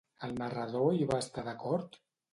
[0.27, 1.99] El narrador hi va estar d'acord?